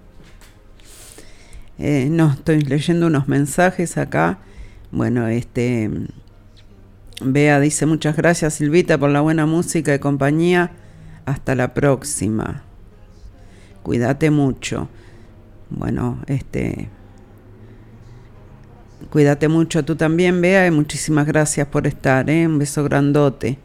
[1.80, 4.38] Eh, no, estoy leyendo unos mensajes acá.
[4.92, 5.90] Bueno, este.
[7.24, 10.74] Bea dice muchas gracias, Silvita, por la buena música y compañía.
[11.26, 12.64] Hasta la próxima.
[13.82, 14.90] Cuídate mucho.
[15.72, 16.90] Bueno, este.
[19.10, 22.46] Cuídate mucho tú también, Bea, y muchísimas gracias por estar, ¿eh?
[22.46, 23.58] Un beso grandote.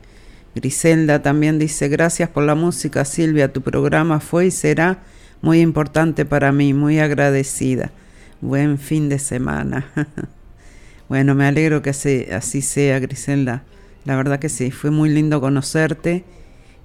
[0.55, 5.03] Griselda también dice, gracias por la música, Silvia, tu programa fue y será
[5.43, 7.93] muy importante para mí, muy agradecida.
[8.41, 9.93] Buen fin de semana.
[11.09, 13.63] bueno, me alegro que así, así sea, Griselda.
[14.05, 16.25] La verdad que sí, fue muy lindo conocerte.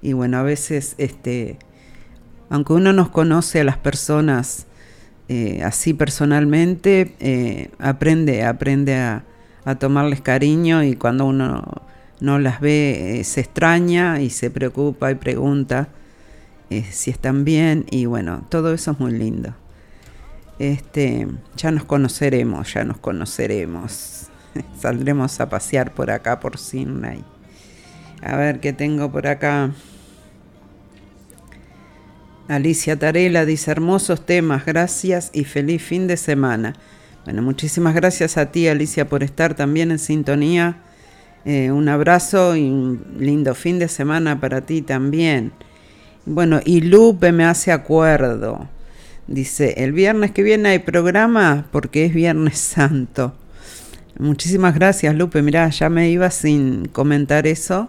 [0.02, 1.58] Y bueno, a veces, este,
[2.50, 4.66] aunque uno nos conoce a las personas
[5.34, 9.24] eh, así personalmente, eh, aprende, aprende a,
[9.78, 11.80] tomarles cariño y cuando uno
[12.20, 15.88] no las ve eh, se extraña y se preocupa y pregunta
[16.90, 19.54] si están bien y bueno, todo eso es muy lindo.
[20.58, 21.26] Este,
[21.56, 24.28] ya nos conoceremos, ya nos conoceremos.
[24.78, 27.24] Saldremos a pasear por acá, por Sydney.
[28.22, 29.70] A ver qué tengo por acá.
[32.52, 36.74] Alicia Tarela dice hermosos temas, gracias y feliz fin de semana.
[37.24, 40.76] Bueno, muchísimas gracias a ti Alicia por estar también en sintonía.
[41.46, 45.52] Eh, un abrazo y un lindo fin de semana para ti también.
[46.26, 48.68] Bueno, y Lupe me hace acuerdo.
[49.26, 53.32] Dice, el viernes que viene hay programa porque es Viernes Santo.
[54.18, 57.88] Muchísimas gracias Lupe, mirá, ya me iba sin comentar eso,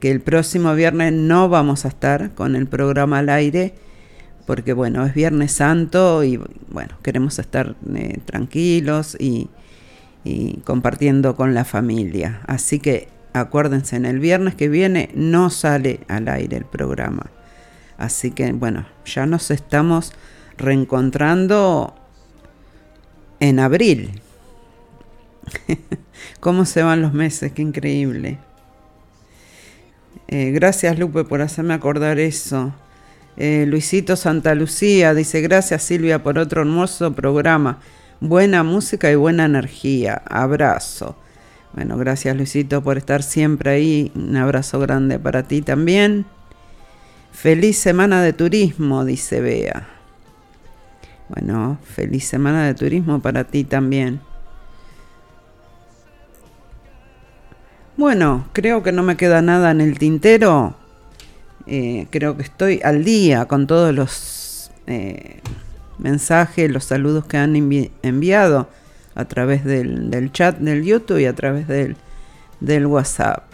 [0.00, 3.85] que el próximo viernes no vamos a estar con el programa al aire
[4.46, 6.40] porque bueno, es Viernes Santo y
[6.70, 9.48] bueno, queremos estar eh, tranquilos y,
[10.64, 12.40] compartiendo con la familia.
[12.48, 17.26] Así que acuérdense, en el viernes que viene no sale al aire el programa.
[17.96, 20.12] Así que bueno, ya nos estamos
[20.58, 21.94] reencontrando
[23.38, 24.20] en abril.
[26.40, 27.52] ¿Cómo se van los meses?
[27.52, 28.38] Qué increíble.
[30.26, 32.74] Eh, gracias Lupe por hacerme acordar eso.
[33.36, 37.78] Eh, Luisito Santa Lucía dice, gracias Silvia por otro hermoso programa.
[38.20, 40.22] Buena música y buena energía.
[40.26, 41.16] Abrazo.
[41.74, 44.12] Bueno, gracias Luisito por estar siempre ahí.
[44.14, 46.24] Un abrazo grande para ti también.
[47.32, 49.86] Feliz semana de turismo, dice Bea.
[51.28, 54.20] Bueno, feliz semana de turismo para ti también.
[57.98, 60.76] Bueno, creo que no me queda nada en el tintero.
[61.66, 65.40] Eh, creo que estoy al día con todos los eh,
[65.98, 68.68] mensajes, los saludos que han envi enviado
[69.14, 71.96] a través del, chat del YouTube y a través del,
[72.60, 73.44] del WhatsApp.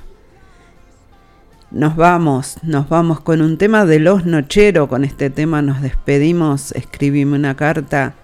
[1.70, 4.88] Nos vamos, nos vamos con un tema de los nocheros.
[4.88, 6.72] Con este tema nos despedimos.
[6.72, 8.14] Escribime una carta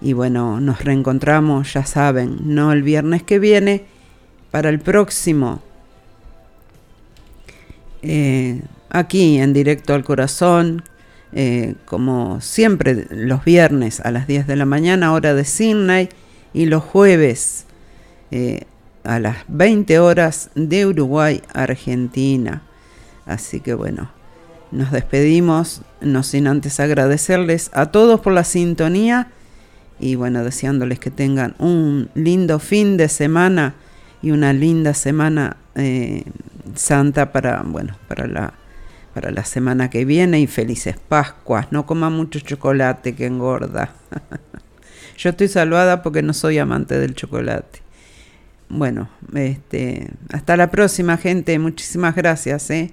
[0.00, 3.84] y bueno, nos reencontramos, ya saben, no el viernes que viene,
[4.50, 5.60] para el próximo.
[8.02, 10.82] Eh, aquí en directo al corazón,
[11.32, 16.08] eh, como siempre los viernes a las 10 de la mañana, hora de Sydney,
[16.54, 17.66] y los jueves
[18.30, 18.62] eh,
[19.04, 22.62] a las 20 horas de Uruguay, Argentina.
[23.26, 24.10] Así que bueno,
[24.70, 29.28] nos despedimos, no sin antes agradecerles a todos por la sintonía
[30.00, 33.74] y bueno, deseándoles que tengan un lindo fin de semana
[34.22, 36.24] y una linda semana eh,
[36.74, 38.52] santa para, bueno, para la
[39.14, 41.72] para la semana que viene y felices Pascuas.
[41.72, 43.94] No coma mucho chocolate que engorda.
[45.18, 47.82] Yo estoy salvada porque no soy amante del chocolate.
[48.68, 51.58] Bueno, este, hasta la próxima gente.
[51.58, 52.92] Muchísimas gracias, ¿eh?